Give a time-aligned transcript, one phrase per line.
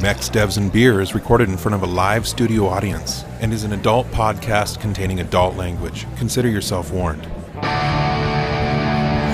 [0.00, 3.64] Mex Devs and Beer is recorded in front of a live studio audience and is
[3.64, 6.06] an adult podcast containing adult language.
[6.16, 7.24] Consider yourself warned.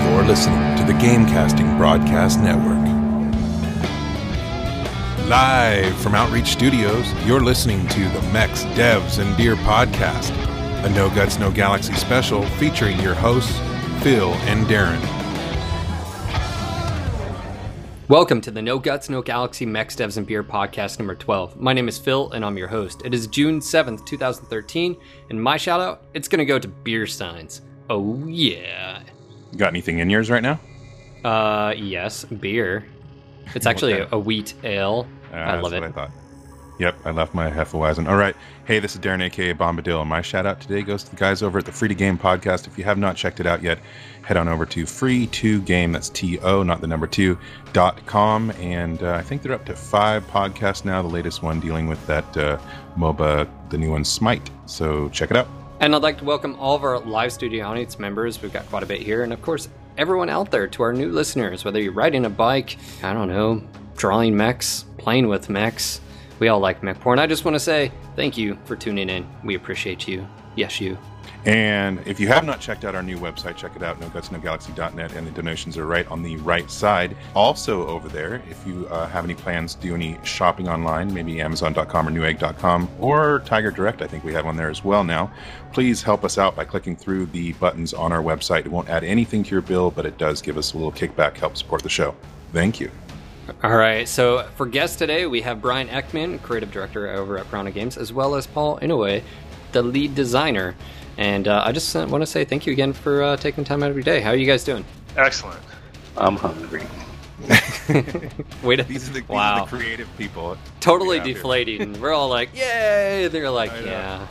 [0.09, 2.83] You're listening to the Gamecasting Broadcast Network.
[5.29, 10.31] Live from Outreach Studios, you're listening to the Mex Devs and Beer Podcast,
[10.83, 13.59] a No Guts, No Galaxy special featuring your hosts,
[14.03, 15.14] Phil and Darren.
[18.09, 21.59] Welcome to the No Guts, No Galaxy Mex Devs and Beer podcast number 12.
[21.59, 23.01] My name is Phil and I'm your host.
[23.03, 24.95] It is June 7th, 2013,
[25.31, 27.63] and my shout out, it's going to go to Beer Signs.
[27.89, 29.01] Oh, yeah.
[29.57, 30.61] Got anything in yours right now?
[31.25, 32.85] Uh, yes, beer.
[33.55, 35.07] It's actually a, a wheat ale.
[35.33, 35.81] Uh, I love that's it.
[35.81, 36.11] what I thought.
[36.79, 38.09] Yep, I left my Hefeweizen.
[38.09, 38.35] All right.
[38.67, 40.05] Hey, this is Darren, aka Bombadil.
[40.07, 42.67] My shout out today goes to the guys over at the Free to Game podcast.
[42.67, 43.79] If you have not checked it out yet,
[44.25, 47.39] head on over to free2game, That's T O, not the number two,
[47.73, 48.51] dot com.
[48.53, 51.03] And uh, I think they're up to five podcasts now.
[51.03, 52.59] The latest one dealing with that uh,
[52.97, 54.51] MOBA, the new one, Smite.
[54.67, 55.47] So check it out.
[55.81, 58.41] And I'd like to welcome all of our live studio audience members.
[58.41, 59.25] We've got quite a bit here.
[59.25, 59.69] And of course,
[59.99, 63.63] everyone out there to our new listeners, whether you're riding a bike, I don't know,
[63.97, 66.01] drawing mechs, playing with mechs.
[66.39, 67.19] We all like mech porn.
[67.19, 69.29] I just want to say thank you for tuning in.
[69.45, 70.27] We appreciate you.
[70.57, 70.97] Yes, you.
[71.47, 75.27] And if you have not checked out our new website, check it out, nogutsnogalaxy.net, and
[75.27, 77.15] the donations are right on the right side.
[77.35, 81.43] Also, over there, if you uh, have any plans to do any shopping online, maybe
[81.43, 85.31] Amazon.com or Newegg.com or Tiger Direct, I think we have one there as well now,
[85.73, 88.61] please help us out by clicking through the buttons on our website.
[88.61, 91.37] It won't add anything to your bill, but it does give us a little kickback,
[91.37, 92.15] help support the show.
[92.55, 92.91] Thank you.
[93.63, 94.09] All right.
[94.09, 98.13] So for guests today, we have Bryan Ekman, creative director over at Piranha Games, as
[98.13, 99.23] well as Paul Inouye,
[99.73, 100.75] the lead designer.
[101.17, 103.91] And uh, I just want to say thank you again for uh, taking time out
[103.91, 104.21] of your day.
[104.21, 104.85] How are you guys doing?
[105.17, 105.61] Excellent.
[106.17, 106.83] I'm hungry.
[108.63, 110.57] Wait, These are the, these wow, are the creative people.
[110.81, 111.35] totally we have here.
[111.35, 112.01] deflating.
[112.01, 113.29] We're all like, yay!
[113.31, 113.87] They're like, I know.
[113.87, 114.27] yeah,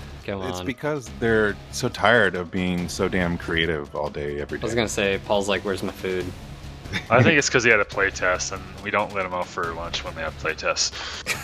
[0.50, 0.66] It's on.
[0.66, 4.64] because they're so tired of being so damn creative all day, every day.
[4.64, 6.26] I was gonna say, Paul's like, where's my food?
[7.10, 9.48] I think it's because he had a play test, and we don't let him out
[9.48, 10.92] for lunch when they have play tests.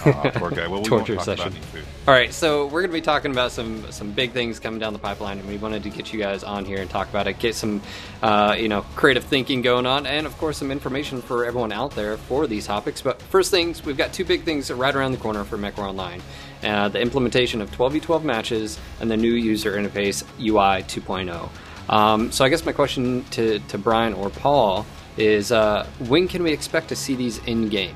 [0.05, 0.67] Aw, poor guy.
[0.67, 1.53] Well, we Torture won't talk session.
[1.53, 1.83] about food.
[2.07, 4.93] All right, so we're going to be talking about some some big things coming down
[4.93, 7.39] the pipeline, and we wanted to get you guys on here and talk about it,
[7.39, 7.81] get some
[8.21, 11.91] uh, you know creative thinking going on, and of course some information for everyone out
[11.91, 13.01] there for these topics.
[13.01, 16.21] But first things, we've got two big things right around the corner for MechWarrior Online:
[16.63, 21.49] uh, the implementation of 12v12 matches and the new user interface UI 2.0.
[21.93, 24.85] Um, so I guess my question to to Bryan or Paul
[25.19, 27.95] is, uh, when can we expect to see these in game?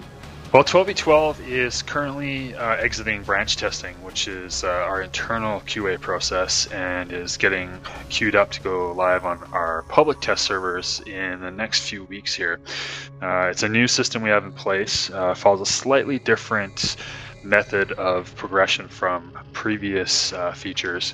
[0.53, 6.67] Well, 12v12 is currently uh, exiting branch testing, which is uh, our internal QA process,
[6.67, 7.71] and is getting
[8.09, 12.35] queued up to go live on our public test servers in the next few weeks
[12.35, 12.59] here.
[13.19, 16.97] Uh, it's a new system we have in place, uh, follows a slightly different
[17.43, 21.13] method of progression from previous uh, features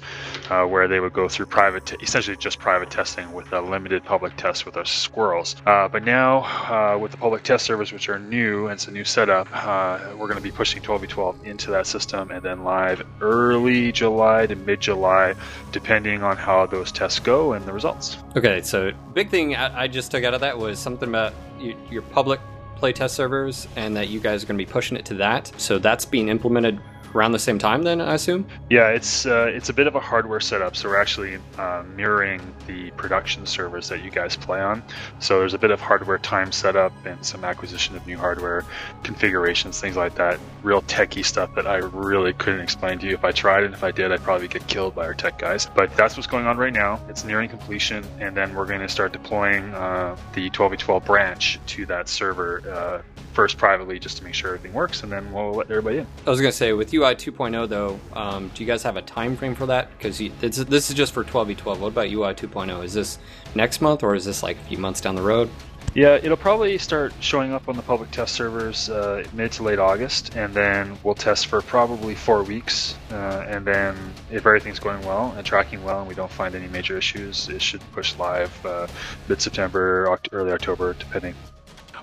[0.49, 4.03] uh, where they would go through private, t- essentially just private testing with a limited
[4.03, 5.55] public test with our squirrels.
[5.65, 8.91] Uh, but now, uh, with the public test servers, which are new, and it's a
[8.91, 13.05] new setup, uh, we're going to be pushing 12v12 into that system and then live
[13.21, 15.35] early July to mid July,
[15.71, 18.17] depending on how those tests go and the results.
[18.35, 21.75] Okay, so big thing I, I just took out of that was something about you,
[21.89, 22.39] your public
[22.79, 25.51] playtest servers and that you guys are going to be pushing it to that.
[25.57, 26.79] So that's being implemented
[27.15, 28.45] around the same time, then I assume.
[28.69, 30.75] Yeah, it's uh, it's a bit of a hardware setup.
[30.75, 34.83] So we're actually uh, mirroring the production servers that you guys play on.
[35.19, 38.65] So there's a bit of hardware time setup and some acquisition of new hardware
[39.03, 40.39] configurations, things like that.
[40.63, 43.83] Real techie stuff that I really couldn't explain to you if I tried, and if
[43.83, 45.67] I did, I'd probably get killed by our tech guys.
[45.75, 46.99] But that's what's going on right now.
[47.09, 51.85] It's nearing completion, and then we're going to start deploying uh, the 12v12 branch to
[51.87, 53.03] that server.
[53.33, 56.07] First privately, just to make sure everything works, and then we'll let everybody in.
[56.25, 59.01] I was going to say with UI 2.0 though, um, do you guys have a
[59.01, 59.89] time frame for that?
[59.97, 61.79] Because this, this is just for 12v12.
[61.79, 62.83] What about UI 2.0?
[62.83, 63.19] Is this
[63.55, 65.49] next month or is this like a few months down the road?
[65.95, 69.79] Yeah, it'll probably start showing up on the public test servers uh, mid to late
[69.79, 72.95] August, and then we'll test for probably four weeks.
[73.11, 73.95] Uh, and then,
[74.29, 77.61] if everything's going well and tracking well, and we don't find any major issues, it
[77.61, 78.85] should push live uh,
[79.27, 81.33] mid September, oct- early October, depending.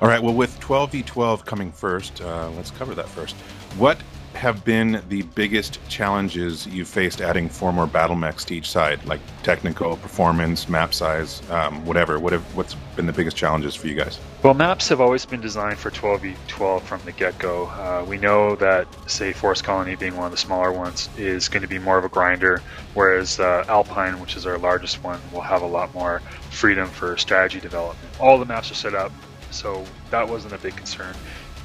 [0.02, 0.22] All right.
[0.22, 3.34] Well, with 12v12 coming first, uh, let's cover that first.
[3.78, 3.98] What
[4.34, 9.02] have been the biggest challenges you faced adding four more battle mechs to each side,
[9.06, 12.18] like technical, performance, map size, um, whatever?
[12.18, 14.18] What have what's been the biggest challenges for you guys?
[14.42, 17.66] Well, maps have always been designed for 12v12 from the get-go.
[17.66, 21.62] Uh, we know that, say, Forest Colony being one of the smaller ones, is going
[21.62, 22.60] to be more of a grinder,
[22.92, 26.20] whereas uh, Alpine, which is our largest one, will have a lot more
[26.50, 28.08] freedom for strategy development.
[28.20, 29.10] All the maps are set up
[29.56, 31.14] so that wasn't a big concern.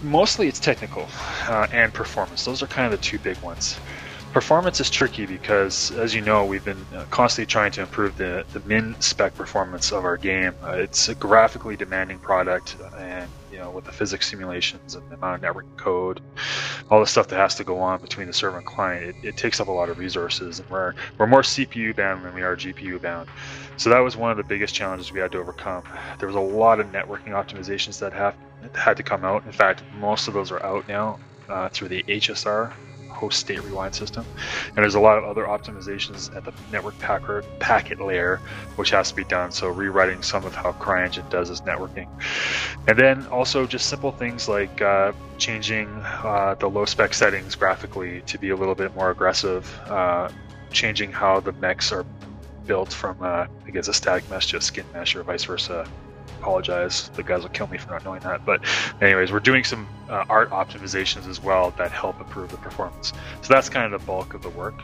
[0.02, 1.08] Mostly it's technical
[1.48, 2.46] uh, and performance.
[2.46, 3.78] Those are kind of the two big ones.
[4.34, 8.46] Performance is tricky because, as you know, we've been uh, constantly trying to improve the,
[8.54, 10.54] the min spec performance of our game.
[10.64, 15.16] Uh, it's a graphically demanding product, and you know, with the physics simulations and the
[15.16, 16.22] amount of network code,
[16.90, 19.38] all the stuff that has to go on between the server and client, it, it
[19.38, 22.56] takes up a lot of resources, and we're we're more CPU bound than we are
[22.56, 23.28] GPU bound.
[23.76, 25.84] So that was one of the biggest challenges we had to overcome.
[26.20, 28.36] There was a lot of networking optimizations that have
[28.76, 29.46] had to come out.
[29.46, 31.20] In fact, most of those are out now
[31.50, 32.72] uh, through the HSR
[33.22, 34.26] host state rewind system.
[34.68, 38.42] And there's a lot of other optimizations at the network packet, packet layer,
[38.78, 39.52] which has to be done.
[39.52, 42.08] So rewriting some of how CryEngine does its networking.
[42.88, 45.88] And then also just simple things like uh, changing
[46.24, 50.30] uh, the low spec settings graphically to be a little bit more aggressive, uh,
[50.72, 52.06] changing how the mechs are
[52.66, 55.88] built from, uh, I guess, a static mesh to a skin mesh or vice versa
[56.40, 57.10] apologize.
[57.10, 58.46] The guys will kill me for not knowing that.
[58.46, 58.62] But,
[59.02, 63.14] anyways, we're doing some uh, art optimizations as well that help improve the performance.
[63.42, 64.76] So that's kind of the bulk of the work.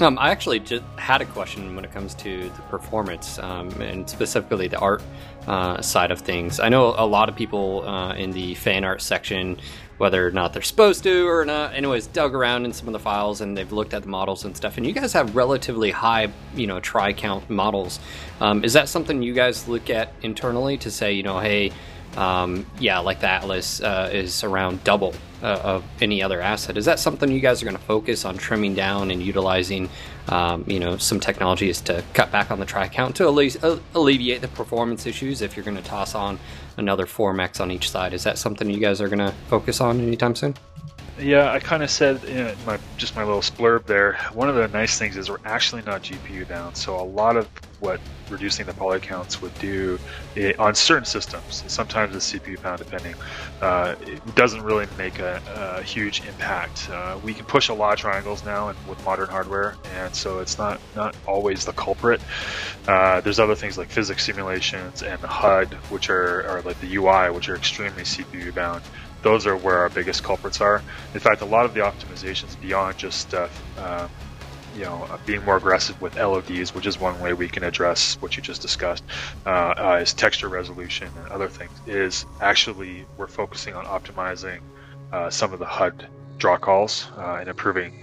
[0.00, 4.08] Um, I actually just had a question when it comes to the performance um, and
[4.08, 5.02] specifically the art
[5.46, 6.58] uh, side of things.
[6.60, 9.58] I know a lot of people uh, in the fan art section
[9.98, 11.74] whether or not they're supposed to or not.
[11.74, 14.56] Anyways, dug around in some of the files and they've looked at the models and
[14.56, 14.76] stuff.
[14.76, 18.00] And you guys have relatively high, you know, tri count models.
[18.40, 21.72] Um, is that something you guys look at internally to say, you know, hey,
[22.16, 26.76] um, yeah, like the Atlas uh, is around double uh, of any other asset.
[26.76, 29.88] Is that something you guys are going to focus on trimming down and utilizing,
[30.28, 34.48] um, you know, some technologies to cut back on the tri count to alleviate the
[34.48, 36.38] performance issues if you're going to toss on
[36.76, 38.12] another 4 mechs on each side.
[38.12, 40.54] Is that something you guys are going to focus on anytime soon?
[41.18, 44.18] Yeah, I kind of said in my just my little splurb there.
[44.32, 47.50] One of the nice things is we're actually not GPU bound, so a lot of
[47.80, 48.00] what
[48.30, 50.00] reducing the poly counts would do
[50.34, 53.14] it, on certain systems, sometimes it's CPU bound depending,
[53.60, 56.88] uh, it doesn't really make a, a huge impact.
[56.88, 60.38] Uh, we can push a lot of triangles now and, with modern hardware, and so
[60.38, 62.22] it's not not always the culprit.
[62.88, 66.94] Uh, there's other things like physics simulations and the HUD, which are, are like the
[66.96, 68.82] UI, which are extremely CPU bound
[69.22, 70.82] those are where our biggest culprits are.
[71.14, 74.08] In fact, a lot of the optimizations beyond just uh, uh,
[74.74, 78.16] you know uh, being more aggressive with LODs, which is one way we can address
[78.20, 79.04] what you just discussed,
[79.46, 81.80] uh, uh, is texture resolution and other things.
[81.86, 84.60] Is actually we're focusing on optimizing
[85.12, 86.08] uh, some of the HUD
[86.38, 88.02] draw calls and improving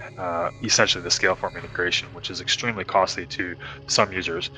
[0.62, 3.54] essentially the scaleform integration, which is extremely costly to
[3.86, 4.50] some users.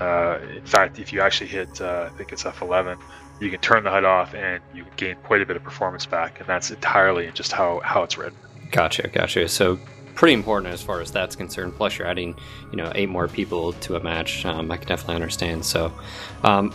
[0.00, 2.98] in fact, if you actually hit, I think it's F11
[3.40, 6.06] you can turn the HUD off and you can gain quite a bit of performance
[6.06, 8.38] back, and that's entirely in just how, how it's written.
[8.70, 9.48] Gotcha, gotcha.
[9.48, 9.78] So
[10.14, 11.74] pretty important as far as that's concerned.
[11.76, 12.34] Plus, you're adding,
[12.72, 14.44] you know, eight more people to a match.
[14.44, 15.64] Um, I can definitely understand.
[15.64, 15.92] So,
[16.42, 16.74] um,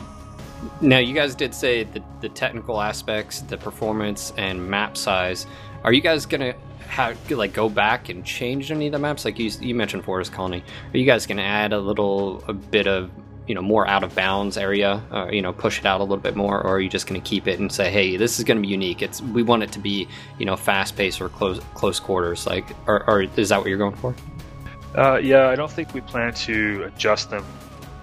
[0.80, 5.46] now you guys did say the, the technical aspects, the performance, and map size.
[5.84, 6.54] Are you guys gonna
[6.88, 9.26] have like go back and change any of the maps?
[9.26, 10.64] Like you, you mentioned Forest Colony.
[10.94, 13.12] Are you guys gonna add a little a bit of
[13.48, 16.22] you know more out of bounds area uh, you know push it out a little
[16.22, 18.46] bit more or are you just going to keep it and say hey this is
[18.46, 19.02] going to be unique.
[19.02, 20.08] It's we want it to be
[20.40, 23.78] you know fast paced or close close quarters like or, or, is that what you're
[23.78, 24.16] going for?
[24.96, 27.46] Uh, yeah i don't think we plan to adjust them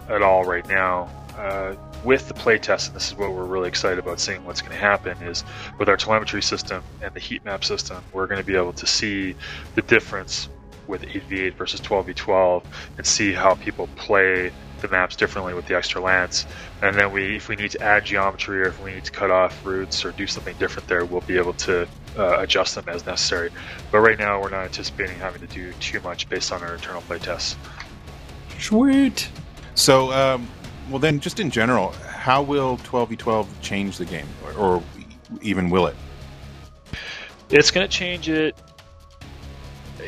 [0.08, 1.08] at all right now.
[1.38, 4.72] Uh, with the playtest and this is what we're really excited about seeing what's going
[4.72, 5.44] to happen is
[5.78, 8.86] with our telemetry system and the heat map system we're going to be able to
[8.86, 9.34] see
[9.74, 10.48] the difference
[10.86, 12.64] with 8v8 versus 12v12
[12.98, 14.50] and see how people play
[14.80, 16.46] the maps differently with the extra lands.
[16.82, 19.30] And then we, if we need to add geometry or if we need to cut
[19.30, 23.06] off routes or do something different there, we'll be able to uh, adjust them as
[23.06, 23.50] necessary.
[23.90, 27.02] But right now, we're not anticipating having to do too much based on our internal
[27.02, 27.56] playtests.
[28.58, 29.28] Sweet.
[29.74, 30.48] So, um,
[30.90, 34.82] well, then, just in general, how will 12v12 change the game, or, or
[35.40, 35.96] even will it?
[37.48, 38.56] It's going to change it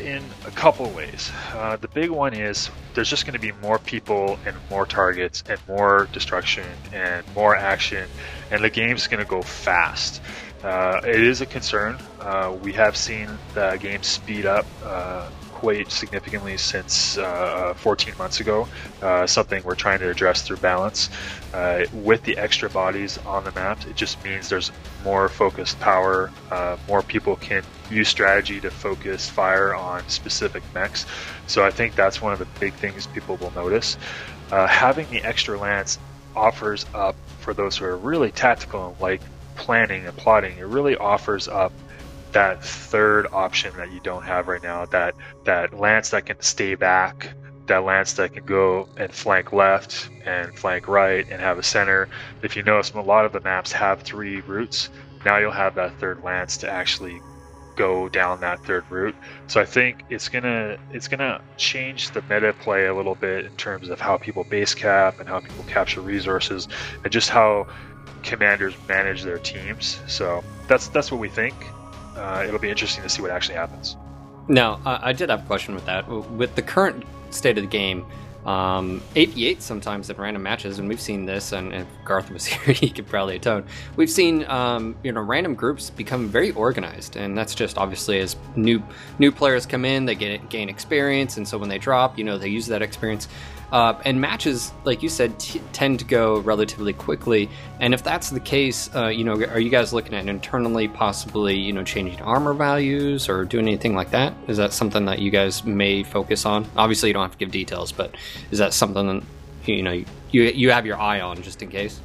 [0.02, 1.30] in a couple ways.
[1.54, 5.42] Uh, the big one is there's just going to be more people and more targets
[5.49, 8.09] and more destruction and more action,
[8.50, 10.21] and the game's going to go fast.
[10.62, 11.99] Uh, it is a concern.
[12.21, 15.28] Uh, we have seen the game speed up uh,
[15.62, 18.66] quite significantly since uh, 14 months ago,
[19.00, 21.09] uh, something we're trying to address through balance.
[21.54, 24.73] Uh, with the extra bodies on the map, it just means there's
[25.04, 31.07] more focused power, uh, more people can use strategy to focus fire on specific mechs.
[31.47, 33.97] So I think that's one of the big things people will notice.
[34.50, 35.97] Uh, having the extra lance
[36.35, 39.21] offers up for those who are really tactical and like
[39.54, 41.73] planning and plotting, it really offers up
[42.33, 46.75] that third option that you don't have right now that that lance that can stay
[46.75, 47.35] back
[47.67, 52.09] that lance that can go and flank left and flank right and have a center.
[52.43, 54.89] If you notice, a lot of the maps have three routes.
[55.25, 57.21] Now you'll have that third lance to actually
[57.77, 59.15] go down that third route.
[59.47, 63.57] So I think it's gonna it's gonna change the meta play a little bit in
[63.57, 66.69] terms of how people base cap and how people capture resources
[67.05, 67.67] and just how
[68.23, 70.01] commanders manage their teams.
[70.09, 71.55] So that's that's what we think.
[72.16, 73.97] Uh, it'll be interesting to see what actually happens.
[74.49, 76.07] Now, I did have a question with that.
[76.09, 78.04] With the current state of the game,
[78.45, 82.75] um, 8v8 sometimes in random matches, and we've seen this, and if Garth was here,
[82.75, 83.64] he could probably atone.
[83.97, 88.37] We've seen, um, you know, random groups become very organized, and that's just obviously as
[88.57, 88.83] new
[89.19, 92.37] new players come in, they get gain experience, and so when they drop, you know,
[92.37, 93.28] they use that experience.
[93.73, 97.49] Uh, and matches, like you said, t- tend to go relatively quickly.
[97.81, 101.57] And if that's the case, uh, you know, are you guys looking at internally possibly,
[101.57, 104.35] you know, changing armor values or doing anything like that?
[104.47, 106.67] Is that something that you guys may focus on?
[106.76, 108.14] Obviously, you don't have to give details, but
[108.50, 109.23] is that something that,
[109.64, 112.00] you know you you have your eye on just in case?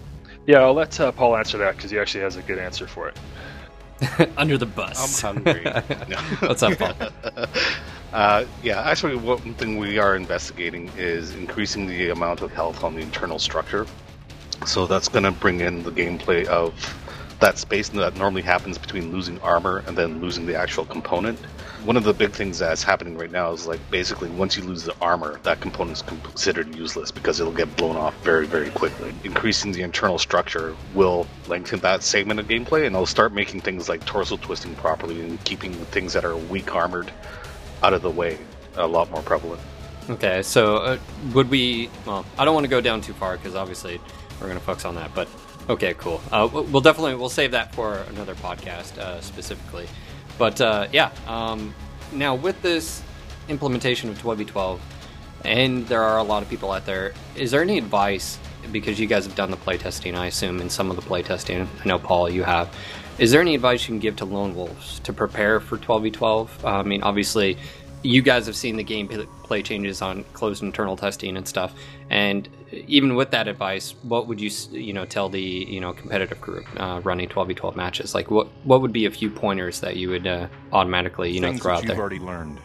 [0.46, 3.10] Yeah, I'll let uh, Paul answer that because he actually has a good answer for
[3.10, 4.30] it.
[4.38, 5.24] Under the bus.
[5.24, 5.66] I'm hungry.
[6.40, 6.94] What's up, Paul?
[8.14, 12.96] Uh, yeah, actually, one thing we are investigating is increasing the amount of health on
[12.96, 13.86] the internal structure.
[14.66, 16.74] So that's going to bring in the gameplay of
[17.40, 21.38] that space that normally happens between losing armor and then losing the actual component.
[21.86, 24.84] One of the big things that's happening right now is like basically once you lose
[24.84, 29.14] the armor, that component is considered useless because it'll get blown off very, very quickly.
[29.24, 33.88] Increasing the internal structure will lengthen that segment of gameplay and it'll start making things
[33.88, 37.12] like torso twisting properly and keeping things that are weak armored
[37.84, 38.38] out of the way
[38.76, 39.62] a lot more prevalent.
[40.10, 40.98] Okay, so uh,
[41.34, 41.90] would we?
[42.06, 44.00] Well, I don't want to go down too far because obviously
[44.40, 45.14] we're going to focus on that.
[45.14, 45.28] But
[45.70, 46.22] okay, cool.
[46.32, 49.88] Uh, we'll definitely we'll save that for another podcast uh, specifically.
[50.38, 51.74] But uh, yeah, um,
[52.14, 53.04] now with this
[53.50, 54.80] implementation of 12v12,
[55.44, 57.14] and there are a lot of people out there.
[57.36, 58.40] Is there any advice?
[58.72, 61.68] Because you guys have done the playtesting, I assume, in some of the playtesting.
[61.82, 62.74] I know Paul, you have.
[63.18, 66.64] Is there any advice you can give to lone wolves to prepare for 12v12?
[66.64, 67.58] Uh, I mean, obviously,
[68.04, 71.74] you guys have seen the gameplay changes on closed internal testing and stuff.
[72.10, 76.40] And even with that advice, what would you you know tell the you know competitive
[76.40, 78.14] group uh, running 12v12 matches?
[78.14, 81.58] Like, what what would be a few pointers that you would uh, automatically you Things
[81.58, 81.98] know throw out you've there?
[82.00, 82.60] already learned.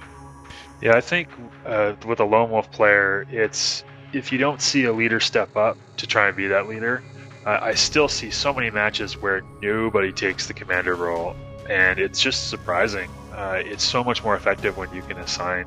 [0.83, 1.29] Yeah, I think
[1.65, 5.79] uh, with a lone wolf player, it's if you don't see a leader step up
[5.97, 7.03] to try and be that leader,
[7.47, 11.35] uh, I still see so many matches where nobody takes the commander role,
[11.69, 13.11] and it's just surprising.
[13.33, 15.67] Uh, it's so much more effective when you can assign,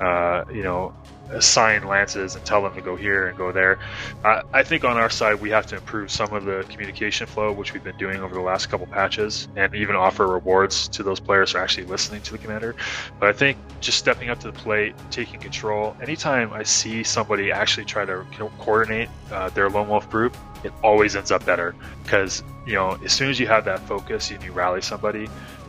[0.00, 0.94] uh, you know,
[1.32, 3.78] assign lances and tell them to go here and go there.
[4.24, 7.52] Uh, I think on our side we have to improve some of the communication flow,
[7.52, 11.20] which we've been doing over the last couple patches, and even offer rewards to those
[11.20, 12.74] players for actually listening to the commander.
[13.18, 15.96] But I think just stepping up to the plate, taking control.
[16.02, 18.24] Anytime I see somebody actually try to
[18.58, 23.12] coordinate uh, their lone wolf group, it always ends up better because you know as
[23.12, 25.28] soon as you have that focus and you rally somebody,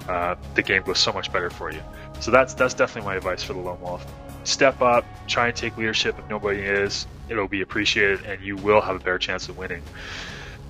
[0.10, 1.82] uh, the game goes so much better for you.
[2.20, 4.06] So that's that's definitely my advice for the lone wolf
[4.44, 7.08] step up, try and take leadership if nobody is.
[7.30, 9.82] It'll be appreciated, and you will have a better chance of winning.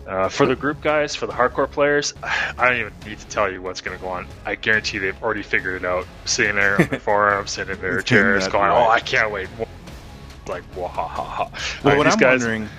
[0.08, 3.51] Uh, for the group guys, for the hardcore players, I don't even need to tell
[3.51, 4.28] you what's going to go on.
[4.46, 6.08] I guarantee they've already figured it out.
[6.25, 8.88] Sitting there on the forums, sitting in their chairs, going, right.
[8.88, 9.48] "Oh, I can't wait!"
[10.48, 11.51] Like, wah ha ha ha.
[11.84, 12.70] Well, mean, what these I'm guys, wondering,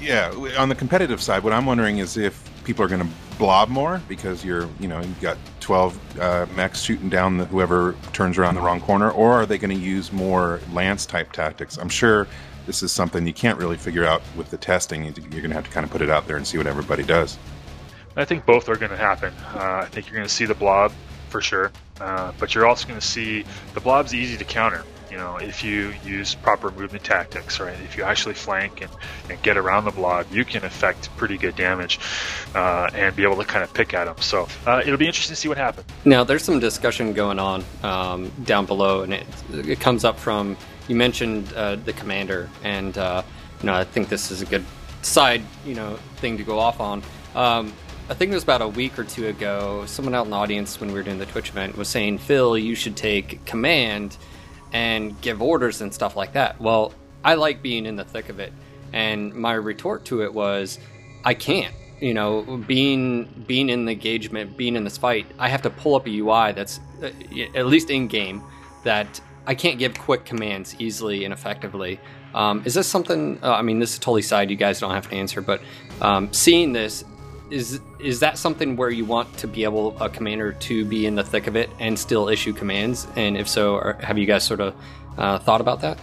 [0.00, 3.08] yeah, on the competitive side, what I'm wondering is if people are going to
[3.38, 5.38] blob more because you're, you know, you've got
[5.70, 9.56] 12 uh, mechs shooting down the, whoever turns around the wrong corner, or are they
[9.56, 11.76] going to use more lance type tactics?
[11.76, 12.26] I'm sure
[12.66, 15.04] this is something you can't really figure out with the testing.
[15.04, 17.04] You're going to have to kind of put it out there and see what everybody
[17.04, 17.38] does.
[18.16, 19.32] I think both are going to happen.
[19.54, 20.90] Uh, I think you're going to see the blob
[21.28, 24.82] for sure, uh, but you're also going to see the blob's easy to counter.
[25.10, 27.76] You know, if you use proper movement tactics, right?
[27.80, 28.90] If you actually flank and,
[29.28, 31.98] and get around the blob, you can affect pretty good damage
[32.54, 34.16] uh, and be able to kind of pick at them.
[34.20, 35.86] So uh, it'll be interesting to see what happens.
[36.04, 40.56] Now, there's some discussion going on um, down below, and it, it comes up from
[40.86, 43.22] you mentioned uh, the commander, and uh,
[43.60, 44.64] you know I think this is a good
[45.02, 47.02] side you know thing to go off on.
[47.34, 47.72] Um,
[48.08, 49.84] I think it was about a week or two ago.
[49.86, 52.58] Someone out in the audience when we were doing the Twitch event was saying, "Phil,
[52.58, 54.16] you should take command."
[54.72, 56.60] And give orders and stuff like that.
[56.60, 56.92] Well,
[57.24, 58.52] I like being in the thick of it.
[58.92, 60.78] And my retort to it was,
[61.24, 61.74] I can't.
[62.00, 65.94] You know, being being in the engagement, being in this fight, I have to pull
[65.96, 67.10] up a UI that's uh,
[67.54, 68.42] at least in game
[68.84, 72.00] that I can't give quick commands easily and effectively.
[72.32, 73.38] Um, is this something?
[73.42, 74.50] Uh, I mean, this is totally side.
[74.50, 75.60] You guys don't have to answer, but
[76.00, 77.04] um, seeing this,
[77.50, 81.14] is is that something where you want to be able a commander to be in
[81.14, 83.06] the thick of it and still issue commands?
[83.16, 84.74] And if so, are, have you guys sort of
[85.18, 85.98] uh, thought about that?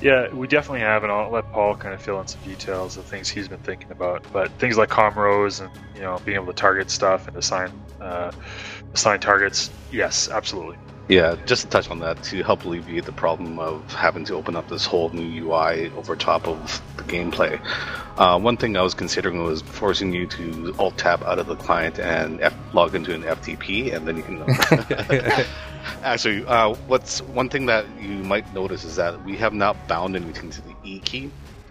[0.00, 3.04] Yeah, we definitely have, and I'll let Paul kind of fill in some details of
[3.04, 4.26] things he's been thinking about.
[4.32, 8.32] But things like comros and you know being able to target stuff and assign uh,
[8.94, 10.76] assign targets, yes, absolutely.
[11.08, 14.56] Yeah, just to touch on that to help alleviate the problem of having to open
[14.56, 17.60] up this whole new UI over top of the gameplay.
[18.16, 21.56] Uh, one thing I was considering was forcing you to alt tab out of the
[21.56, 24.42] client and F- log into an FTP, and then you can.
[26.02, 30.14] Actually, uh, what's one thing that you might notice is that we have not bound
[30.14, 31.30] anything to the E key,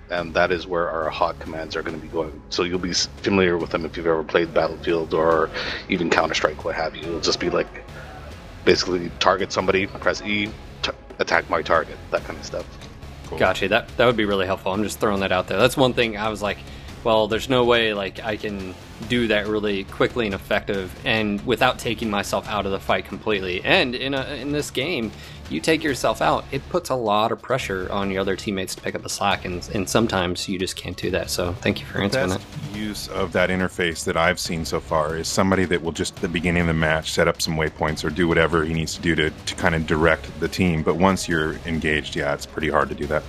[0.09, 2.41] and that is where our hot commands are going to be going.
[2.49, 5.49] So you'll be familiar with them if you've ever played Battlefield or
[5.87, 7.03] even Counter Strike, what have you.
[7.03, 7.80] It'll just be like
[8.65, 10.49] basically target somebody, press E,
[10.81, 12.65] t- attack my target, that kind of stuff.
[13.27, 13.37] Cool.
[13.37, 13.67] Gotcha.
[13.69, 14.73] That that would be really helpful.
[14.73, 15.57] I'm just throwing that out there.
[15.57, 16.57] That's one thing I was like,
[17.03, 18.75] well, there's no way like I can
[19.09, 23.63] do that really quickly and effective and without taking myself out of the fight completely.
[23.63, 25.11] And in a, in this game,
[25.49, 28.81] you take yourself out, it puts a lot of pressure on your other teammates to
[28.81, 31.29] pick up the slack, and, and sometimes you just can't do that.
[31.29, 32.77] So thank you for answering Best that.
[32.77, 36.21] Use of that interface that I've seen so far is somebody that will just at
[36.21, 39.01] the beginning of the match set up some waypoints or do whatever he needs to
[39.01, 40.83] do to, to kind of direct the team.
[40.83, 43.23] But once you're engaged, yeah, it's pretty hard to do that.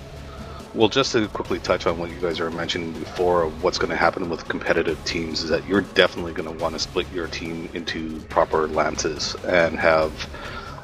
[0.74, 3.90] Well, just to quickly touch on what you guys are mentioning before of what's going
[3.90, 7.26] to happen with competitive teams is that you're definitely going to want to split your
[7.26, 10.30] team into proper lances and have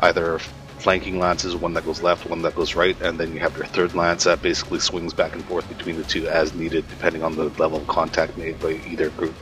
[0.02, 0.40] either
[0.80, 3.66] flanking lances, one that goes left, one that goes right, and then you have your
[3.66, 7.36] third lance that basically swings back and forth between the two as needed, depending on
[7.36, 9.34] the level of contact made by either group.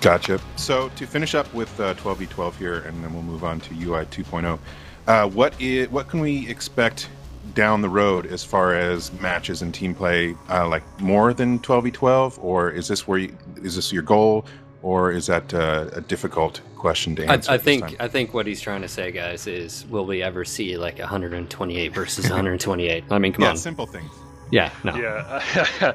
[0.00, 0.40] Gotcha.
[0.56, 4.04] So to finish up with uh, 12v12 here, and then we'll move on to UI
[4.06, 4.58] 2.0.
[5.06, 7.08] Uh, what is what can we expect
[7.54, 10.36] down the road as far as matches and team play?
[10.48, 14.44] Uh, like more than 12v12, or is this where you, is this your goal?
[14.82, 17.50] or is that uh, a difficult question to answer?
[17.50, 20.44] I, I think I think what he's trying to say, guys, is will we ever
[20.44, 23.04] see like 128 versus 128?
[23.10, 24.10] I mean, come yeah, on, simple things.
[24.50, 24.96] Yeah, no.
[24.96, 25.94] Yeah,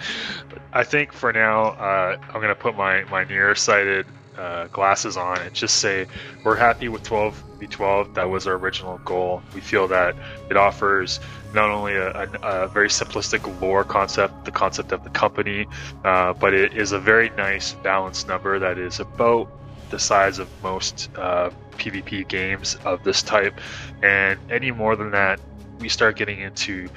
[0.74, 4.06] I think for now, uh, I'm gonna put my my nearsighted
[4.38, 6.08] uh, glasses on and just say
[6.44, 8.13] we're happy with 12v12.
[8.16, 9.41] That was our original goal.
[9.54, 10.15] We feel that
[10.50, 11.19] it offers
[11.54, 15.67] not only a, a, a very simplistic lore concept, the concept of the company,
[16.04, 19.50] uh, but it is a very nice balanced number that is about
[19.93, 23.53] the size of most uh, PvP games of this type.
[24.01, 25.39] And any more than that,
[25.79, 26.89] we start getting into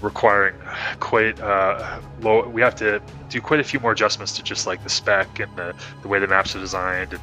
[0.00, 0.56] requiring
[0.98, 2.48] quite uh, low.
[2.48, 5.54] We have to do quite a few more adjustments to just like the spec and
[5.56, 7.12] the, the way the maps are designed.
[7.12, 7.22] And,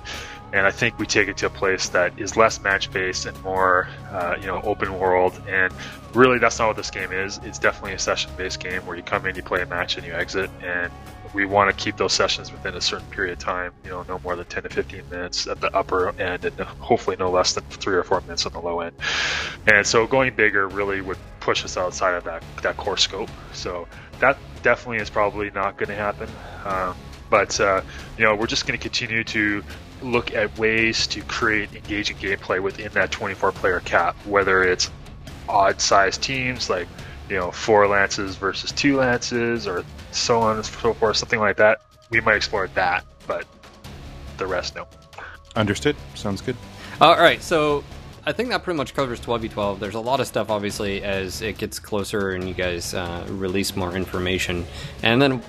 [0.53, 3.35] and I think we take it to a place that is less match based and
[3.43, 5.41] more, uh, you know, open world.
[5.49, 5.73] And
[6.13, 7.41] really, that's not what this game is.
[7.43, 10.05] It's definitely a session based game where you come in, you play a match, and
[10.05, 10.49] you exit.
[10.63, 10.89] And
[11.33, 13.71] we want to keep those sessions within a certain period of time.
[13.83, 17.15] You know, no more than 10 to 15 minutes at the upper end, and hopefully
[17.17, 18.95] no less than three or four minutes on the low end.
[19.67, 23.29] And so going bigger really would push us outside of that that core scope.
[23.53, 23.87] So
[24.19, 26.29] that definitely is probably not going to happen.
[26.65, 26.95] Um,
[27.29, 27.81] but uh,
[28.17, 29.63] you know, we're just going to continue to
[30.01, 34.91] look at ways to create engaging gameplay within that 24 player cap, whether it's
[35.49, 36.87] odd sized teams like
[37.29, 41.57] you know four lances versus two lances or so on and so forth, something like
[41.57, 41.81] that.
[42.09, 43.45] We might explore that, but
[44.37, 44.87] the rest no.
[45.55, 45.95] Understood.
[46.15, 46.55] Sounds good.
[47.01, 47.83] All right, so
[48.25, 49.79] I think that pretty much covers 12v12.
[49.79, 53.75] There's a lot of stuff, obviously, as it gets closer and you guys uh, release
[53.75, 54.65] more information.
[55.01, 55.41] And then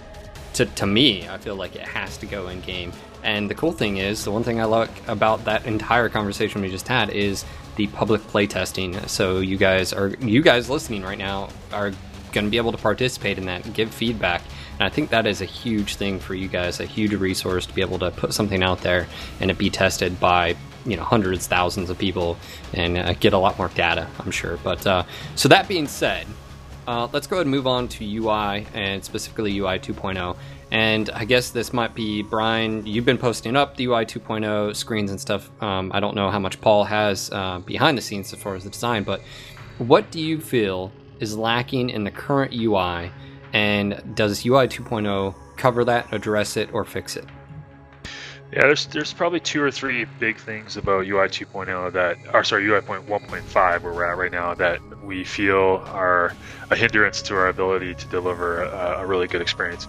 [0.55, 2.93] to, to me, I feel like it has to go in game.
[3.23, 6.71] And the cool thing is, the one thing I like about that entire conversation we
[6.71, 7.45] just had is
[7.79, 9.09] the public playtesting.
[9.09, 11.93] So you guys are you guys listening right now are
[12.33, 14.43] going to be able to participate in that give feedback.
[14.73, 17.75] And I think that is a huge thing for you guys, a huge resource to
[17.75, 19.07] be able to put something out there
[19.41, 22.37] and it be tested by you know hundreds, thousands of people
[22.75, 24.09] and uh, get a lot more data.
[24.19, 24.59] I'm sure.
[24.59, 25.05] But uh,
[25.37, 26.27] so that being said,
[26.89, 30.37] uh, let's go ahead and move on to UI and specifically UI 2.0.
[30.71, 32.87] And I guess this might be Bryan.
[32.87, 35.51] You've been posting up the UI 2.0 screens and stuff.
[35.63, 38.65] Um, I don't know how much Paul has uh, behind the scenes as far as
[38.65, 39.23] the design, but
[39.79, 43.11] what do you feel is lacking in the current UI?
[43.53, 47.25] And does UI 2.0 cover that, address it, or fix it?
[48.51, 52.67] Yeah, there's there's probably two or three big things about UI 2.0 that, or sorry,
[52.67, 56.35] UI 1.5 where we're at right now that we feel are
[56.71, 59.85] a hindrance to our ability to deliver a, a really good experience.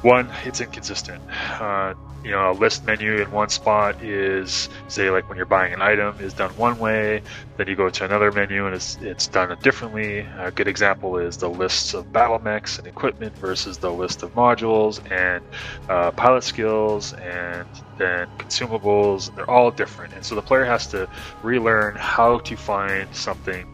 [0.00, 1.22] One, it's inconsistent.
[1.60, 1.94] Uh,
[2.24, 5.80] you know, a list menu in one spot is, say, like when you're buying an
[5.80, 7.22] item, is done one way.
[7.56, 10.26] Then you go to another menu and it's it's done differently.
[10.38, 14.34] A good example is the lists of battle mechs and equipment versus the list of
[14.34, 15.44] modules and
[15.88, 17.66] uh, pilot skills and
[17.98, 19.34] then consumables.
[19.34, 21.08] They're all different, and so the player has to
[21.42, 23.66] relearn how to find something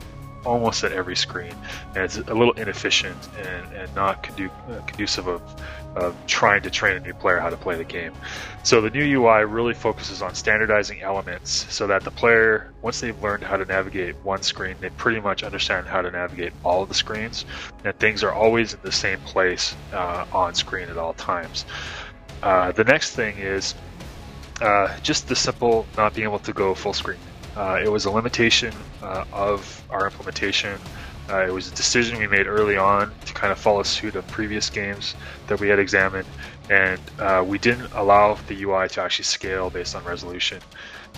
[0.44, 1.54] almost at every screen,
[1.94, 5.42] and it's a little inefficient and, and not condu- uh, conducive of,
[5.96, 8.12] of trying to train a new player how to play the game.
[8.62, 13.20] So the new UI really focuses on standardizing elements so that the player, once they've
[13.22, 16.88] learned how to navigate one screen, they pretty much understand how to navigate all of
[16.88, 17.44] the screens,
[17.84, 21.64] and things are always in the same place uh, on screen at all times.
[22.42, 23.74] Uh, the next thing is
[24.60, 27.18] uh, just the simple not being able to go full screen.
[27.56, 30.78] Uh, it was a limitation uh, of our implementation.
[31.30, 34.26] Uh, it was a decision we made early on to kind of follow suit of
[34.26, 35.14] previous games
[35.46, 36.26] that we had examined,
[36.68, 40.60] and uh, we didn't allow the UI to actually scale based on resolution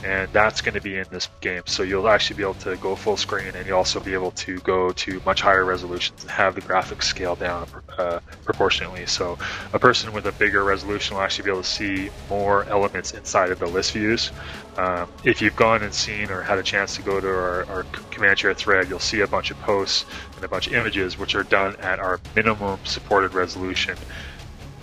[0.04, 1.62] and that's going to be in this game.
[1.66, 4.58] So you'll actually be able to go full screen, and you'll also be able to
[4.60, 7.66] go to much higher resolutions and have the graphics scale down
[7.98, 9.06] uh, proportionately.
[9.06, 9.38] So
[9.72, 13.50] a person with a bigger resolution will actually be able to see more elements inside
[13.50, 14.32] of the list views.
[14.76, 17.82] Um, if you've gone and seen or had a chance to go to our, our
[18.10, 20.04] command chair thread, you'll see a bunch of posts
[20.34, 23.96] and a bunch of images which are done at our minimum supported resolution.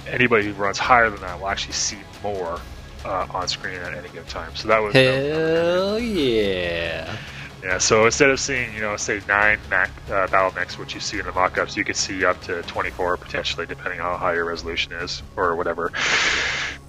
[0.08, 2.60] Anybody who runs higher than that will actually see more
[3.06, 4.56] uh, on screen at any given time.
[4.56, 7.18] So that was hell yeah.
[7.64, 11.00] Yeah, so instead of seeing, you know, say nine mech, uh, battle mechs, which you
[11.00, 14.34] see in the mock-ups, you could see up to 24 potentially, depending on how high
[14.34, 15.90] your resolution is or whatever.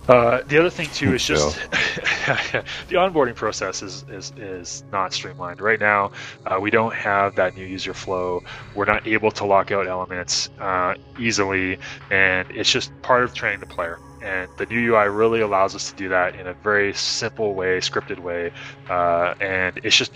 [0.08, 5.60] Uh, the other thing too is just the onboarding process is, is, is not streamlined
[5.60, 6.10] right now.
[6.44, 8.42] Uh, we don't have that new user flow.
[8.74, 11.78] We're not able to lock out elements uh, easily,
[12.10, 15.90] and it's just part of training the player and the new UI really allows us
[15.90, 18.50] to do that in a very simple way, scripted way,
[18.88, 20.12] uh, and it's just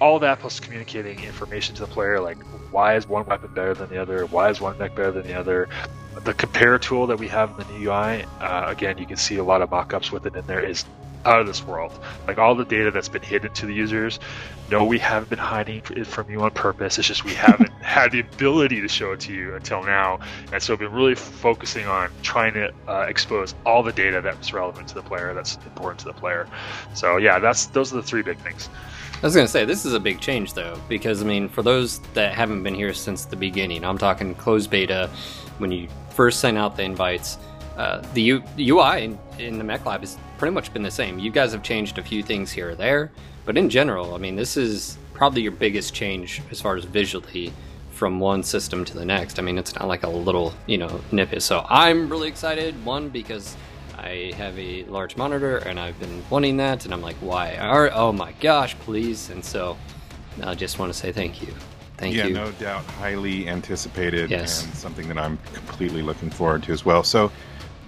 [0.00, 2.38] all that plus communicating information to the player, like
[2.72, 5.34] why is one weapon better than the other, why is one mech better than the
[5.34, 5.68] other.
[6.24, 9.36] The compare tool that we have in the new UI, uh, again, you can see
[9.36, 10.84] a lot of mock-ups with it in there, is
[11.24, 11.92] out of this world.
[12.26, 14.18] Like all the data that's been hidden to the users,
[14.70, 16.98] no, we haven't been hiding it from you on purpose.
[16.98, 20.18] It's just we haven't had the ability to show it to you until now.
[20.52, 24.52] And so we've been really focusing on trying to uh, expose all the data that's
[24.52, 26.48] relevant to the player, that's important to the player.
[26.94, 28.68] So yeah, that's those are the three big things.
[29.22, 31.62] I was going to say, this is a big change, though, because, I mean, for
[31.62, 35.08] those that haven't been here since the beginning, I'm talking closed beta,
[35.58, 37.38] when you first send out the invites,
[37.76, 41.20] uh, the U- UI in, in the Mech Lab has pretty much been the same.
[41.20, 43.12] You guys have changed a few things here or there,
[43.44, 47.52] but in general, I mean, this is probably your biggest change as far as visually
[47.92, 49.38] from one system to the next.
[49.38, 51.42] I mean, it's not like a little, you know, nippet.
[51.42, 52.74] So I'm really excited.
[52.84, 53.56] One, because
[53.96, 57.58] I have a large monitor and I've been wanting that, and I'm like, why?
[57.92, 59.30] Oh my gosh, please!
[59.30, 59.78] And so
[60.42, 61.54] I just want to say thank you.
[61.98, 62.34] Thank yeah, you.
[62.34, 64.64] no doubt, highly anticipated Yes.
[64.64, 67.04] and something that I'm completely looking forward to as well.
[67.04, 67.30] So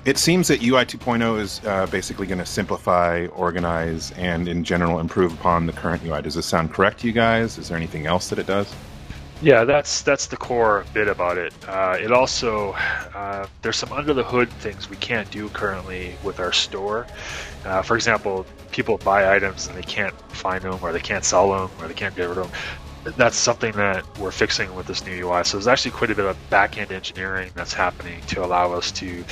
[0.04, 5.00] it seems that UI 2.0 is uh, basically going to simplify, organize, and in general
[5.00, 6.20] improve upon the current UI.
[6.20, 7.56] Does this sound correct to you guys?
[7.56, 8.72] Is there anything else that it does?
[9.42, 11.52] Yeah, that's that's the core bit about it.
[11.66, 12.72] Uh, it also
[13.14, 17.06] uh, there's some under the hood things we can't do currently with our store.
[17.64, 21.50] Uh, for example, people buy items and they can't find them, or they can't sell
[21.50, 22.60] them, or they can't get rid of them.
[23.04, 25.44] That's something that we're fixing with this new UI.
[25.44, 28.90] So there's actually quite a bit of back end engineering that's happening to allow us
[28.92, 29.24] to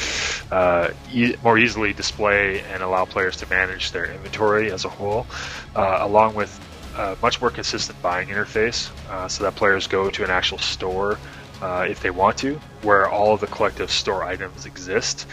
[0.51, 5.27] uh, e- more easily display and allow players to manage their inventory as a whole,
[5.75, 6.61] uh, along with
[6.99, 11.19] a much more consistent buying interface uh, so that players go to an actual store
[11.63, 15.27] uh, if they want to, where all of the collective store items exist,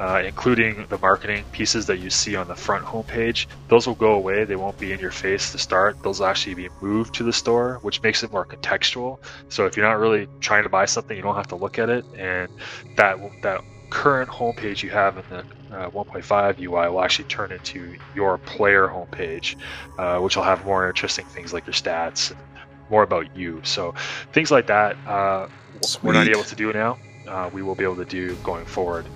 [0.00, 3.46] uh, including the marketing pieces that you see on the front homepage.
[3.68, 4.44] Those will go away.
[4.44, 6.02] They won't be in your face to start.
[6.02, 9.18] Those will actually be moved to the store, which makes it more contextual.
[9.48, 11.88] So if you're not really trying to buy something, you don't have to look at
[11.88, 12.50] it, and
[12.96, 17.96] that that current homepage you have in the uh, 1.5 UI will actually turn into
[18.14, 19.56] your player homepage,
[19.98, 22.40] uh, which will have more interesting things like your stats and
[22.90, 23.60] more about you.
[23.64, 23.94] So
[24.32, 25.48] things like that, uh,
[26.02, 26.98] we're not able to do now.
[27.28, 29.06] Uh, we will be able to do going forward.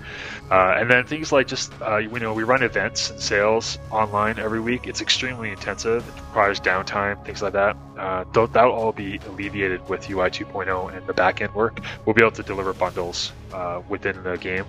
[0.49, 4.37] Uh, and then things like just, uh, you know, we run events and sales online
[4.37, 4.87] every week.
[4.87, 6.07] It's extremely intensive.
[6.07, 7.77] It requires downtime, things like that.
[7.97, 11.79] Uh, th- that'll all be alleviated with UI 2.0 and the backend work.
[12.05, 14.65] We'll be able to deliver bundles uh, within the game,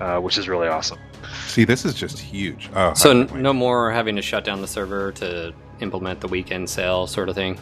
[0.00, 0.98] uh, which is really awesome.
[1.46, 2.70] See, this is just huge.
[2.74, 6.28] Oh, So I n- no more having to shut down the server to implement the
[6.28, 7.58] weekend sale sort of thing.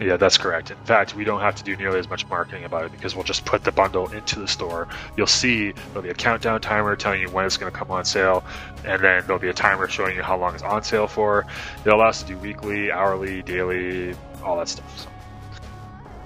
[0.00, 0.70] Yeah, that's correct.
[0.70, 3.24] In fact, we don't have to do nearly as much marketing about it because we'll
[3.24, 4.88] just put the bundle into the store.
[5.16, 8.04] You'll see there'll be a countdown timer telling you when it's going to come on
[8.04, 8.44] sale,
[8.84, 11.46] and then there'll be a timer showing you how long it's on sale for.
[11.84, 15.00] It allows us to do weekly, hourly, daily, all that stuff.
[15.00, 15.08] So.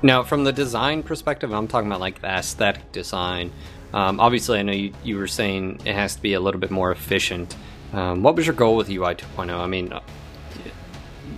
[0.02, 3.52] Now, from the design perspective, I'm talking about like the aesthetic design.
[3.92, 6.70] Um, obviously, I know you, you were saying it has to be a little bit
[6.70, 7.56] more efficient.
[7.92, 9.50] Um, what was your goal with UI 2.0?
[9.50, 9.92] I mean,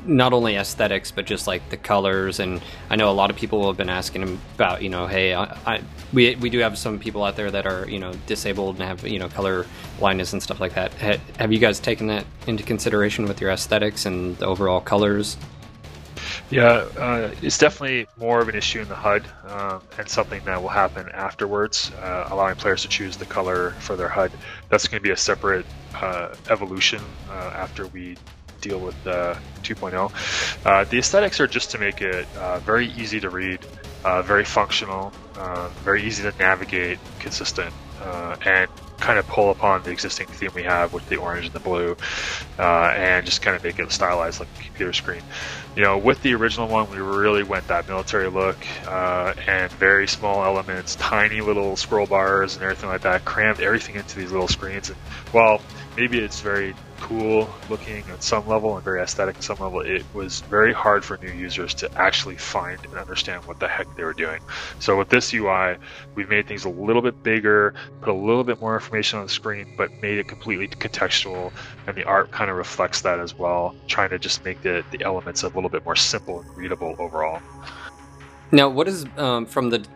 [0.05, 2.41] not only aesthetics but just like the colors.
[2.41, 5.45] And I know a lot of people have been asking about you know hey I,
[5.67, 5.83] I,
[6.13, 9.07] we we do have some people out there that are you know disabled and have
[9.07, 9.67] you know color
[9.99, 10.93] blindness and stuff like that.
[11.39, 15.37] Have you guys taken that into consideration with your aesthetics and the overall colors?
[16.51, 20.61] Yeah, uh, it's definitely more of an issue in the HUD um, and something that
[20.61, 24.33] will happen afterwards, uh, allowing players to choose the color for their HUD.
[24.69, 28.17] That's going to be a separate uh, evolution uh, after we
[28.61, 30.13] deal with uh, 2.0.
[30.65, 33.61] Uh, the aesthetics are just to make it uh, very easy to read,
[34.05, 37.75] uh, very functional, uh, very easy to navigate, consistent,
[38.45, 38.69] and
[38.99, 41.97] kind of pull upon the existing theme we have with the orange and the blue,
[42.59, 45.23] and just kind of make it stylized like a computer screen.
[45.75, 50.45] You know, with the original one, we really went that military look and very small
[50.45, 54.91] elements, tiny little scroll bars and everything like that, crammed everything into these little screens.
[54.91, 54.99] And
[55.33, 55.63] while
[55.97, 60.05] maybe it's very cool looking at some level and very aesthetic at some level, it
[60.15, 64.05] was very hard for new users to actually find and understand what the heck they
[64.05, 64.41] were doing.
[64.79, 65.77] So with this UI,
[66.15, 69.33] we've made things a little bit bigger, put a little bit more information on the
[69.33, 71.53] screen, but made it completely contextual,
[71.87, 75.03] and the art kind of reflects that as well, trying to just make the, the
[75.03, 77.41] elements a little bit more simple and readable overall.
[78.53, 79.87] Now, what is um, from the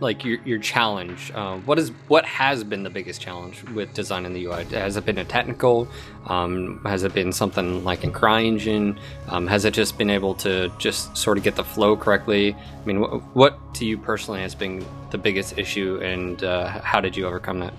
[0.00, 1.30] like your your challenge.
[1.34, 4.64] Uh, what is what has been the biggest challenge with designing the UI?
[4.64, 5.88] Has it been a technical?
[6.26, 8.98] Um, has it been something like in CryEngine?
[9.28, 12.54] Um, has it just been able to just sort of get the flow correctly?
[12.54, 17.00] I mean, wh- what to you personally has been the biggest issue, and uh, how
[17.00, 17.72] did you overcome that?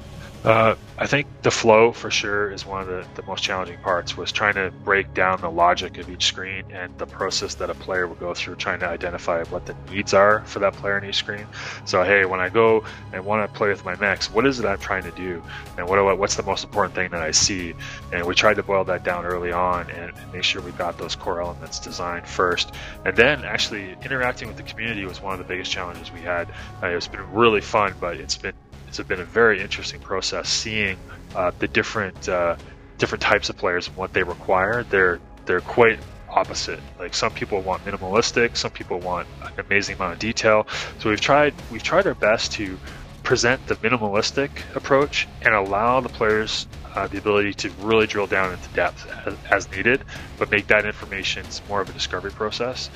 [0.43, 4.15] Uh, I think the flow for sure is one of the, the most challenging parts
[4.15, 7.73] was trying to break down the logic of each screen and the process that a
[7.73, 11.09] player would go through trying to identify what the needs are for that player in
[11.09, 11.45] each screen.
[11.85, 14.65] So hey, when I go and want to play with my mechs, what is it
[14.65, 15.43] I'm trying to do?
[15.77, 17.73] And what what's the most important thing that I see?
[18.13, 20.97] And we tried to boil that down early on and, and make sure we got
[20.97, 22.73] those core elements designed first.
[23.05, 26.47] And then actually interacting with the community was one of the biggest challenges we had.
[26.81, 28.53] Uh, it's been really fun, but it's been
[28.87, 30.97] it's been a very interesting process seeing
[31.35, 32.55] uh, the different uh,
[32.97, 34.83] different types of players and what they require.
[34.83, 36.79] They're they're quite opposite.
[36.99, 40.67] Like some people want minimalistic, some people want an amazing amount of detail.
[40.99, 42.77] So we've tried we've tried our best to
[43.23, 48.53] present the minimalistic approach and allow the players uh, the ability to really drill down
[48.53, 50.01] into depth as, as, needed,
[50.39, 52.89] but make that information more of a discovery process.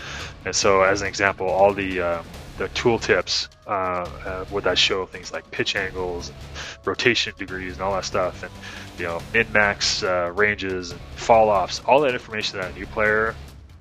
[0.45, 2.23] And so, as an example, all the uh,
[2.61, 6.37] the tooltips uh, uh, where that show things like pitch angles, and
[6.85, 8.51] rotation degrees, and all that stuff, and
[8.99, 11.81] you know min max uh, ranges and fall offs.
[11.87, 13.35] All that information that a new player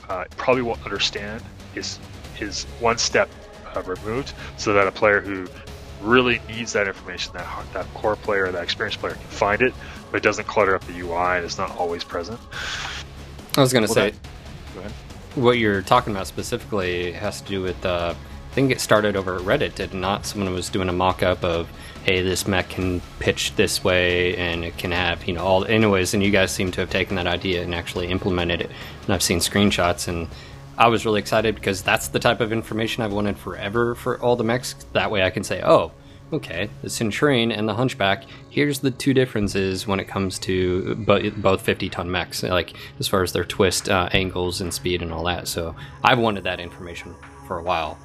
[0.09, 1.43] uh, probably won't understand
[1.75, 1.99] is
[2.41, 3.29] is one step
[3.77, 5.47] uh, removed, so that a player who
[6.01, 9.75] really needs that information, that that core player, that experienced player can find it,
[10.11, 12.41] but it doesn't clutter up the UI and it's not always present.
[13.59, 14.15] I was going to well, say,
[14.77, 14.93] that,
[15.35, 18.15] what you're talking about specifically has to do with uh,
[18.53, 20.27] think it started over at Reddit, did not?
[20.27, 21.69] Someone was doing a mock up of,
[22.05, 25.65] hey, this mech can pitch this way and it can have, you know, all.
[25.65, 28.71] Anyways, and you guys seem to have taken that idea and actually implemented it.
[29.05, 30.29] And I've seen screenshots and
[30.77, 34.37] I was really excited because that's the type of information I've wanted forever for all
[34.37, 34.75] the mechs.
[34.93, 35.93] That way I can say, oh,
[36.33, 41.61] okay, the Centurion and the Hunchback, here's the two differences when it comes to both
[41.61, 45.25] 50 ton mechs, like as far as their twist uh, angles and speed and all
[45.25, 45.49] that.
[45.49, 47.15] So I've wanted that information
[47.47, 47.99] for a while.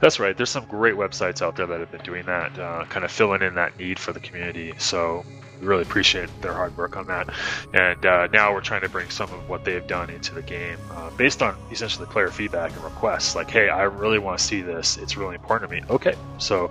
[0.00, 0.36] That's right.
[0.36, 3.42] There's some great websites out there that have been doing that, uh, kind of filling
[3.42, 4.74] in that need for the community.
[4.78, 5.24] So
[5.60, 7.28] we really appreciate their hard work on that.
[7.74, 10.78] And uh, now we're trying to bring some of what they've done into the game
[10.92, 13.34] uh, based on essentially player feedback and requests.
[13.34, 14.96] Like, hey, I really want to see this.
[14.96, 15.82] It's really important to me.
[15.90, 16.14] Okay.
[16.38, 16.70] So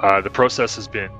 [0.00, 1.10] uh, the process has been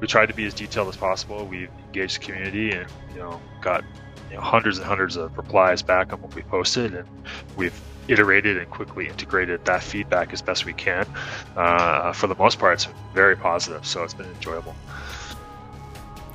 [0.00, 1.44] we tried to be as detailed as possible.
[1.44, 3.84] We've engaged the community and you know got
[4.30, 7.08] you know, hundreds and hundreds of replies back on what we posted, and
[7.56, 11.06] we've iterated and quickly integrated that feedback as best we can.
[11.56, 14.74] Uh, for the most part, it's very positive, so it's been enjoyable.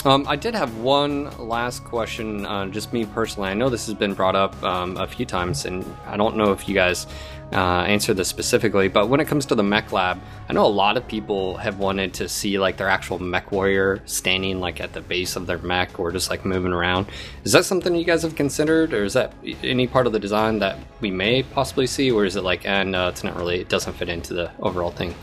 [0.06, 3.50] Um, I did have one last question, uh, just me personally.
[3.50, 6.52] I know this has been brought up um, a few times, and I don't know
[6.52, 7.08] if you guys
[7.54, 10.68] uh, answer this specifically, but when it comes to the mech lab, I know a
[10.68, 14.92] lot of people have wanted to see like their actual mech warrior standing like at
[14.92, 17.08] the base of their mech or just like moving around.
[17.46, 20.60] Is that something you guys have considered, or is that any part of the design
[20.60, 23.70] that we may possibly see, or is it like, and uh, it's not really, it
[23.70, 25.16] doesn't fit into the overall thing?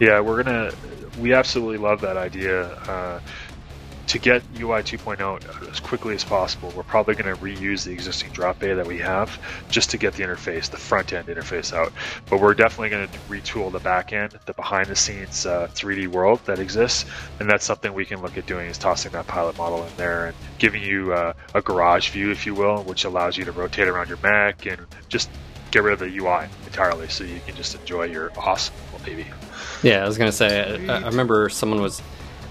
[0.00, 0.72] Yeah, we're gonna,
[1.18, 2.68] we absolutely love that idea.
[2.88, 3.20] Uh,
[4.12, 8.30] to get UI 2.0 as quickly as possible, we're probably going to reuse the existing
[8.32, 11.94] drop bay that we have just to get the interface, the front end interface out.
[12.28, 16.08] But we're definitely going to retool the back end, the behind the scenes uh, 3D
[16.08, 17.06] world that exists,
[17.40, 20.26] and that's something we can look at doing is tossing that pilot model in there
[20.26, 23.88] and giving you uh, a garage view, if you will, which allows you to rotate
[23.88, 25.30] around your mech and just
[25.70, 28.74] get rid of the UI entirely, so you can just enjoy your awesome
[29.06, 29.24] baby.
[29.82, 30.86] Yeah, I was gonna say.
[30.86, 32.02] I, I remember someone was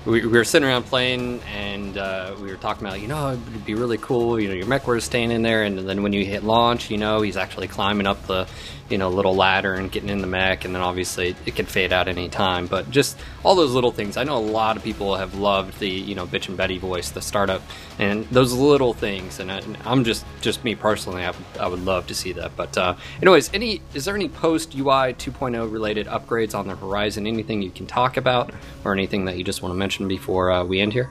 [0.05, 3.65] we, we were sitting around playing and uh, we were talking about you know it'd
[3.65, 6.25] be really cool you know your mech was staying in there and then when you
[6.25, 8.47] hit launch you know he's actually climbing up the
[8.91, 11.93] you know little ladder and getting in the mech and then obviously it can fade
[11.93, 14.17] out any time but just all those little things.
[14.17, 17.21] I know a lot of people have loved the you know Bitchin' Betty voice the
[17.21, 17.61] startup
[17.99, 19.39] and those little things.
[19.39, 22.55] And I, am just just me personally I would, I would love to see that.
[22.55, 27.25] But uh, anyways any is there any post ui 2.0 related upgrades on the horizon?
[27.27, 28.53] Anything you can talk about
[28.85, 31.09] or anything that you just want to mention before uh, we end here?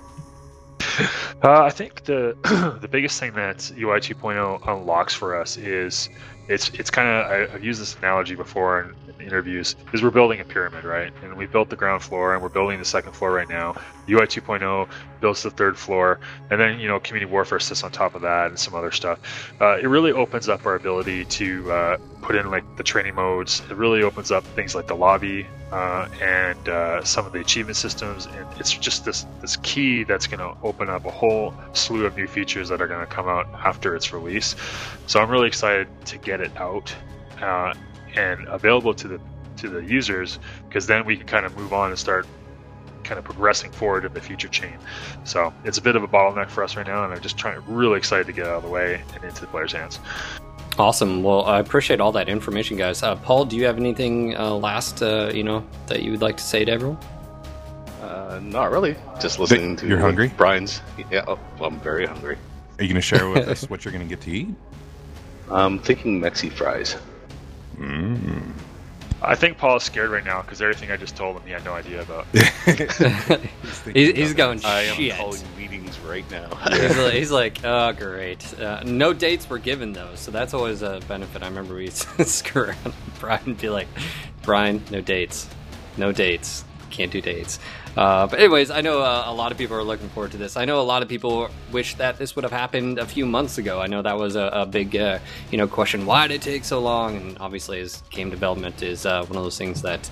[1.42, 2.36] Uh, I think the
[2.80, 6.10] the biggest thing that UI 2.0 unlocks for us is
[6.50, 10.40] it's it's kind of I've used this analogy before in, in, interviews is we're building
[10.40, 11.12] a pyramid right?
[11.22, 13.76] And we built the ground floor and we're building the second floor right now.
[14.08, 14.88] UI 2.0
[15.20, 16.18] builds the third floor
[16.50, 19.20] and then you know community warfare sits on top of that and some other stuff.
[19.60, 23.62] Uh, it really opens up our ability to uh, put in like the training modes.
[23.70, 27.76] It really opens up things like the lobby uh, and uh, some of the achievement
[27.76, 32.06] systems and it's just this this key that's going to open up a whole slew
[32.06, 34.56] of new features that are going to come out after its release.
[35.06, 36.94] So i'm really excited to get it out
[37.40, 37.74] uh,
[38.16, 39.20] and available to the
[39.56, 42.26] to the users because then we can kind of move on and start
[43.04, 44.78] kind of progressing forward in the future chain.
[45.24, 47.60] So it's a bit of a bottleneck for us right now, and I'm just trying
[47.66, 49.98] really excited to get out of the way and into the players' hands.
[50.78, 51.22] Awesome.
[51.22, 53.02] Well, I appreciate all that information, guys.
[53.02, 56.36] Uh, Paul, do you have anything uh, last, uh, you know, that you would like
[56.36, 56.98] to say to everyone?
[58.00, 58.96] Uh, not really.
[59.20, 60.80] Just listening to you're hungry, Bryan's.
[61.10, 62.38] Yeah, oh, I'm very hungry.
[62.78, 64.48] Are you going to share with us what you're going to get to eat?
[65.50, 66.96] I'm thinking Mexi fries.
[67.76, 68.52] Mm.
[69.22, 71.64] I think Paul is scared right now because everything I just told him he had
[71.64, 72.26] no idea about.
[73.92, 74.64] he's, he's going.
[74.64, 75.14] I am Shit.
[75.14, 76.48] calling meetings right now.
[76.70, 78.58] he's, like, he's like, oh great.
[78.58, 81.42] Uh, no dates were given though, so that's always a benefit.
[81.42, 82.94] I remember we screw around.
[83.18, 83.88] Bryan be like,
[84.42, 85.46] Bryan, no dates,
[85.98, 87.58] no dates, can't do dates.
[87.96, 90.56] Uh, but anyways, I know uh, a lot of people are looking forward to this.
[90.56, 93.58] I know a lot of people wish that this would have happened a few months
[93.58, 93.80] ago.
[93.80, 95.18] I know that was a, a big, uh,
[95.50, 96.06] you know, question.
[96.06, 97.16] Why did it take so long?
[97.16, 100.08] And obviously, as game development is uh, one of those things that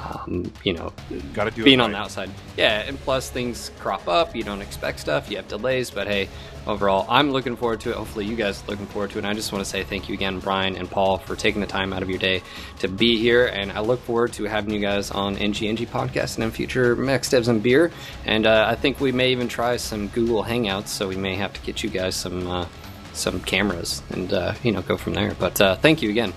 [0.00, 0.92] um, you know,
[1.34, 1.84] got to do being right.
[1.84, 2.30] on the outside.
[2.56, 4.34] Yeah, and plus things crop up.
[4.34, 5.30] You don't expect stuff.
[5.30, 6.28] You have delays, but hey,
[6.66, 7.96] overall, I'm looking forward to it.
[7.96, 9.20] Hopefully, you guys are looking forward to it.
[9.20, 11.66] And I just want to say thank you again, Bryan and Paul, for taking the
[11.66, 12.42] time out of your day
[12.78, 13.46] to be here.
[13.46, 17.22] And I look forward to having you guys on NGNG podcast and in future Mech
[17.22, 17.92] Devs and Beer.
[18.24, 21.52] And uh, I think we may even try some Google Hangouts, so we may have
[21.52, 22.46] to get you guys some.
[22.46, 22.66] Uh,
[23.12, 26.32] some cameras and uh, you know go from there but uh, thank you again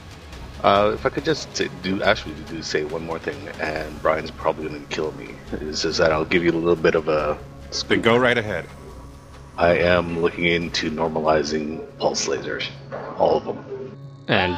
[0.64, 4.70] uh, if I could just do, actually do say one more thing, and Bryan's probably
[4.70, 7.38] going to kill me, is, is that I'll give you a little bit of a.
[7.88, 8.66] Then go right ahead.
[9.58, 12.70] I am looking into normalizing pulse lasers,
[13.18, 13.98] all of them.
[14.28, 14.58] And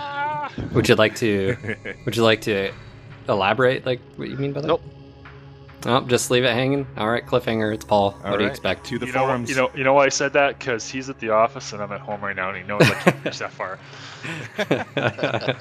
[0.74, 1.76] would you like to?
[2.06, 2.72] would you like to
[3.28, 3.86] elaborate?
[3.86, 4.68] Like what you mean by that?
[4.68, 4.82] Nope.
[5.86, 6.88] Oh, just leave it hanging.
[6.98, 7.74] All right, cliffhanger.
[7.74, 8.16] It's Paul.
[8.24, 8.86] All what do you right, expect?
[8.88, 9.50] To the you know, forums.
[9.50, 10.58] you know, you know why I said that?
[10.58, 12.94] Because he's at the office and I'm at home right now, and he knows I
[12.96, 13.80] can't reach that far.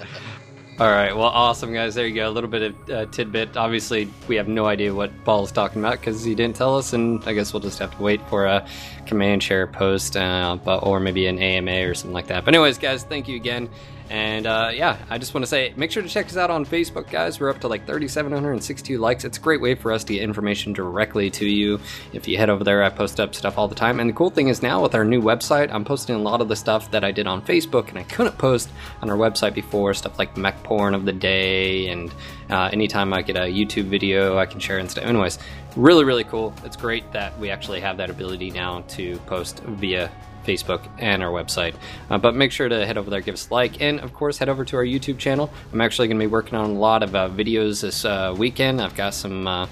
[0.81, 1.17] All right.
[1.17, 1.95] Well, awesome, guys.
[1.95, 2.29] There you go.
[2.29, 3.57] A little bit of uh, tidbit.
[3.57, 6.95] Obviously, we have no idea what Paul is talking about because he didn't tell us,
[6.95, 8.67] and I guess we'll just have to wait for a
[9.07, 12.45] command chair post, uh, but or maybe an AMA or something like that.
[12.45, 13.69] But anyways, guys, thank you again.
[14.15, 16.65] And uh, yeah, I just want to say, make sure to check us out on
[16.65, 17.41] Facebook, guys.
[17.41, 19.25] We're up to like 3,762 likes.
[19.25, 21.81] It's a great way for us to get information directly to you.
[22.13, 23.99] If you head over there, I post up stuff all the time.
[23.99, 26.47] And the cool thing is now with our new website, I'm posting a lot of
[26.47, 28.71] the stuff that I did on Facebook and I couldn't post
[29.03, 29.93] on our website before.
[29.95, 32.15] Stuff like mech porn of the day, and
[32.51, 35.03] uh, anytime I get a YouTube video, I can share and stuff.
[35.03, 35.41] Anyways,
[35.75, 36.55] really, really cool.
[36.63, 40.09] It's great that we actually have that ability now to post via
[40.45, 41.75] Facebook, and our website.
[42.11, 44.39] Uh, but make sure to head over there, give us a like, and of course,
[44.39, 45.51] head over to our YouTube channel.
[45.73, 48.81] I'm actually going to be working on a lot of uh, videos this uh, weekend.
[48.81, 49.67] I've got some uh,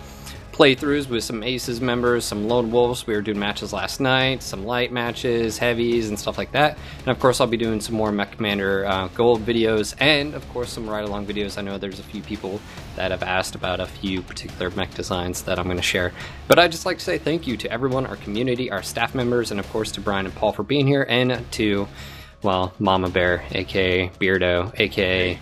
[0.52, 3.06] playthroughs with some Aces members, some Lone Wolves.
[3.06, 6.78] We were doing matches last night, some light matches, heavies, and stuff like that.
[6.98, 10.70] And of course, I'll be doing some more MechCommander uh, Gold videos, and of course,
[10.70, 11.56] some ride along videos.
[11.56, 12.60] I know there's a few people
[12.96, 16.12] that have asked about a few particular mech designs that I'm going to share.
[16.48, 19.50] But I'd just like to say thank you to everyone, our community, our staff members,
[19.50, 21.88] and of course to Bryan and Paul for being here, and to,
[22.42, 25.38] well, Mama Bear, aka Beardo, aka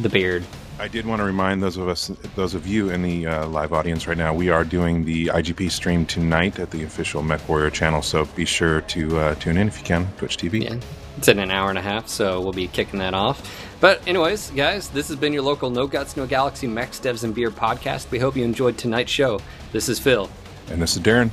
[0.00, 0.44] the Beard,
[0.78, 3.72] I did want to remind those of us, those of you in the uh, live
[3.72, 8.02] audience right now, we are doing the IGP stream tonight at the official MechWarrior channel.
[8.02, 10.06] So be sure to uh, tune in if you can.
[10.18, 10.64] Twitch TV.
[10.64, 10.78] Yeah,
[11.16, 13.66] it's in an hour and a half, so we'll be kicking that off.
[13.80, 17.34] But, anyways, guys, this has been your local No Guts, No Galaxy Mechs, Devs, and
[17.34, 18.10] Beer podcast.
[18.10, 19.40] We hope you enjoyed tonight's show.
[19.72, 20.30] This is Phil.
[20.68, 21.30] And this is Darren.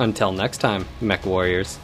[0.00, 1.78] Until next time, MechWarriors.